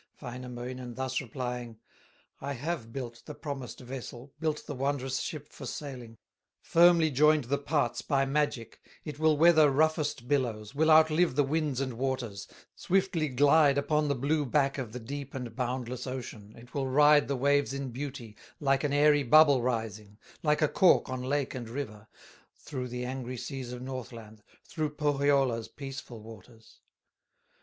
[0.19, 1.77] Wainamoinen thus replying:
[2.39, 6.17] "I have built the promised vessel, Built the wondrous ship for sailing,
[6.59, 11.79] Firmly joined the parts by magic; It will weather roughest billows, Will outlive the winds
[11.79, 16.73] and waters, Swiftly glide upon the blue back Of the deep and boundless ocean; It
[16.73, 21.21] will ride the waves in beauty, Like an airy bubble rising, Like a cork on
[21.21, 22.07] lake and river,
[22.55, 26.79] Through the angry seas of Northland, Through Pohyola's peaceful waters."